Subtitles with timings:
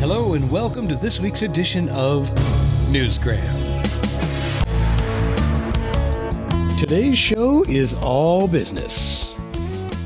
[0.00, 2.30] Hello, and welcome to this week's edition of
[2.88, 3.36] Newsgram.
[6.78, 9.30] Today's show is all business.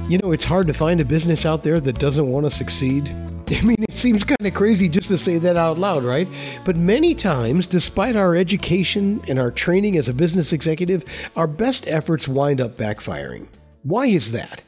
[0.09, 3.09] You know, it's hard to find a business out there that doesn't want to succeed.
[3.53, 6.26] I mean, it seems kind of crazy just to say that out loud, right?
[6.65, 11.04] But many times, despite our education and our training as a business executive,
[11.37, 13.47] our best efforts wind up backfiring.
[13.85, 14.65] Why is that?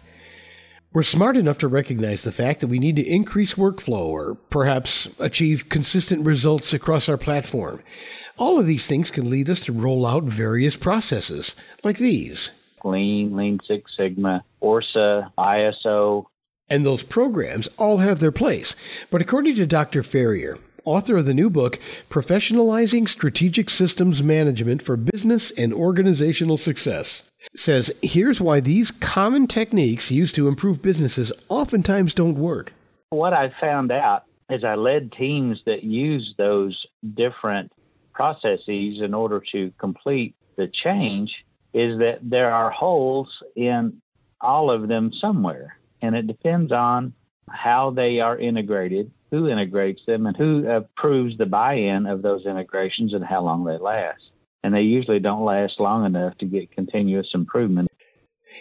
[0.93, 5.09] We're smart enough to recognize the fact that we need to increase workflow or perhaps
[5.21, 7.83] achieve consistent results across our platform.
[8.39, 11.55] All of these things can lead us to roll out various processes
[11.85, 12.51] like these
[12.85, 16.27] Lean, Lean Six Sigma, ORSA, ISO.
[16.69, 18.75] And those programs all have their place.
[19.11, 20.03] But according to Dr.
[20.03, 27.31] Ferrier, author of the new book, Professionalizing Strategic Systems Management for Business and Organizational Success,
[27.59, 32.73] says here's why these common techniques used to improve businesses oftentimes don't work.
[33.11, 37.73] What I found out is I led teams that use those different
[38.13, 41.33] processes in order to complete the change
[41.75, 44.01] is that there are holes in
[44.41, 45.77] all of them somewhere.
[46.01, 47.13] And it depends on
[47.51, 52.47] how they are integrated, who integrates them, and who approves the buy in of those
[52.47, 54.23] integrations and how long they last
[54.67, 57.89] and they usually don't last long enough to get continuous improvement.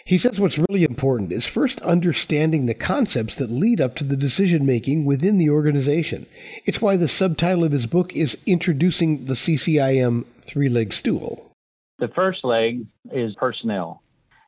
[0.04, 4.16] He says what's really important is first understanding the concepts that lead up to the
[4.16, 6.26] decision making within the organization.
[6.64, 11.50] It's why the subtitle of his book is Introducing the CCIM Three Leg Stool.
[11.98, 14.00] The first leg is personnel.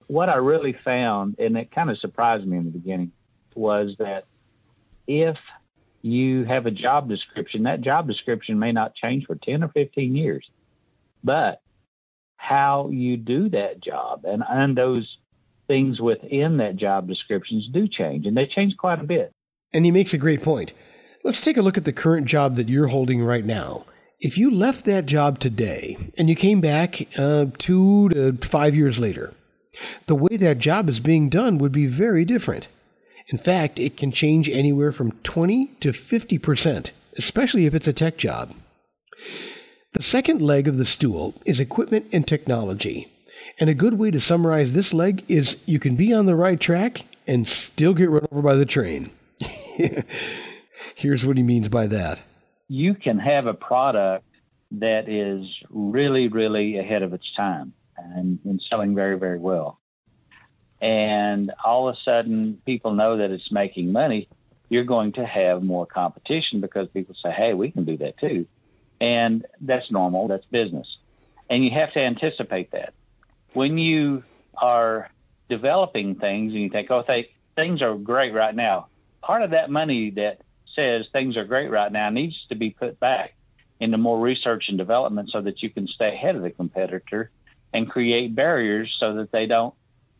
[0.07, 3.11] What I really found, and it kind of surprised me in the beginning,
[3.57, 4.27] was that
[5.09, 5.37] if
[6.03, 10.15] you have a job description, that job description may not change for 10 or 15
[10.15, 10.49] years.
[11.23, 11.61] But
[12.37, 15.19] how you do that job and, and those
[15.67, 19.33] things within that job descriptions do change, and they change quite a bit.
[19.73, 20.73] And he makes a great point.
[21.23, 23.85] Let's take a look at the current job that you're holding right now.
[24.19, 28.99] If you left that job today and you came back uh, two to five years
[28.99, 29.35] later,
[30.07, 32.67] the way that job is being done would be very different.
[33.29, 38.17] In fact, it can change anywhere from 20 to 50%, especially if it's a tech
[38.17, 38.55] job.
[39.95, 43.09] The second leg of the stool is equipment and technology.
[43.59, 46.61] And a good way to summarize this leg is you can be on the right
[46.61, 49.11] track and still get run over by the train.
[50.95, 52.23] Here's what he means by that.
[52.69, 54.27] You can have a product
[54.73, 59.81] that is really, really ahead of its time and, and selling very, very well.
[60.83, 64.29] And all of a sudden, people know that it's making money.
[64.69, 68.47] You're going to have more competition because people say, hey, we can do that too.
[69.01, 70.87] And that's normal, that's business.
[71.49, 72.95] And you have to anticipate that.
[73.55, 74.25] When you
[74.61, 75.11] are
[75.49, 78.89] developing things and you think, oh, th- things are great right now,
[79.23, 80.43] part of that money that
[80.75, 83.35] says things are great right now needs to be put back
[83.81, 87.31] into more research and development so that you can stay ahead of the competitor
[87.73, 89.75] and create barriers so that they don't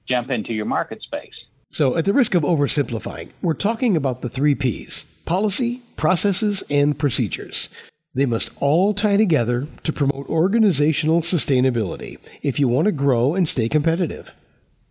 [0.09, 1.45] jump into your market space.
[1.71, 6.99] So, at the risk of oversimplifying, we're talking about the three P's policy, processes, and
[6.99, 7.69] procedures.
[8.15, 13.49] They must all tie together to promote organizational sustainability if you want to grow and
[13.49, 14.35] stay competitive.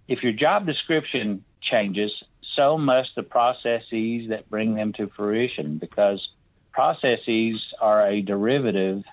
[0.08, 2.12] If your job description changes,
[2.56, 6.30] so must the processes that bring them to fruition because
[6.72, 9.04] processes are a derivative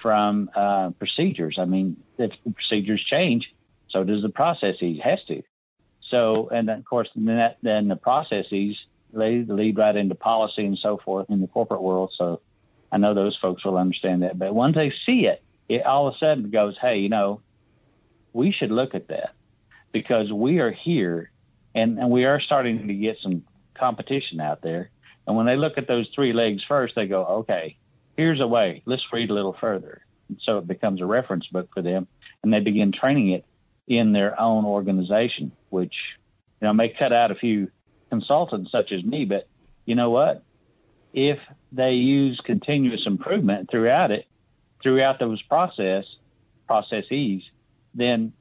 [0.00, 1.56] from uh, procedures.
[1.58, 3.52] I mean, if procedures change,
[3.88, 4.98] so does the processes.
[5.02, 5.42] Has to.
[6.10, 8.76] So, and of course, then, that, then the processes
[9.12, 12.12] lead, lead right into policy and so forth in the corporate world.
[12.16, 12.40] So
[12.94, 14.38] I know those folks will understand that.
[14.38, 17.40] But once they see it, it all of a sudden goes, hey, you know,
[18.32, 19.34] we should look at that
[19.90, 21.32] because we are here
[21.74, 23.42] and, and we are starting to get some
[23.76, 24.90] competition out there.
[25.26, 27.76] And when they look at those three legs first, they go, okay,
[28.16, 28.84] here's a way.
[28.86, 30.06] Let's read a little further.
[30.28, 32.06] And so it becomes a reference book for them,
[32.44, 33.44] and they begin training it
[33.88, 35.94] in their own organization, which
[36.60, 37.70] you know may cut out a few
[38.08, 39.48] consultants such as me, but
[39.84, 40.44] you know what?
[41.14, 41.38] If
[41.72, 44.26] they use continuous improvement throughout it,
[44.82, 46.04] throughout those process
[46.66, 47.42] processes,
[47.94, 48.32] then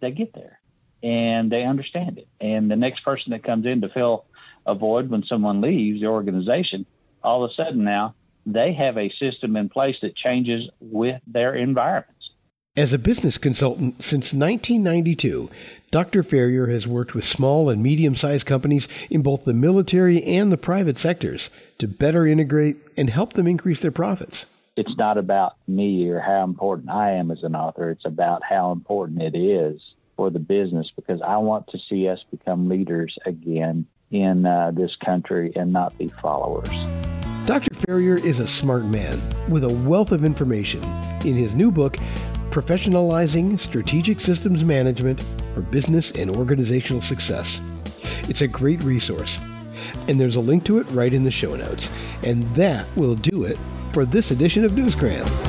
[0.00, 0.58] they get there
[1.02, 2.28] and they understand it.
[2.40, 4.24] And the next person that comes in to fill
[4.66, 6.86] a void when someone leaves the organization,
[7.22, 11.54] all of a sudden now they have a system in place that changes with their
[11.54, 12.30] environments.
[12.76, 15.50] As a business consultant since 1992,
[15.90, 16.22] Dr.
[16.22, 20.58] Ferrier has worked with small and medium sized companies in both the military and the
[20.58, 21.48] private sectors
[21.78, 24.44] to better integrate and help them increase their profits.
[24.76, 28.70] It's not about me or how important I am as an author, it's about how
[28.70, 29.80] important it is
[30.14, 34.94] for the business because I want to see us become leaders again in uh, this
[34.96, 36.68] country and not be followers.
[37.46, 37.74] Dr.
[37.74, 39.18] Ferrier is a smart man
[39.48, 40.82] with a wealth of information
[41.24, 41.96] in his new book,
[42.50, 45.24] Professionalizing Strategic Systems Management
[45.54, 47.60] for Business and Organizational Success.
[48.28, 49.40] It's a great resource,
[50.06, 51.90] and there's a link to it right in the show notes.
[52.24, 53.56] And that will do it
[53.92, 55.47] for this edition of Newsgram.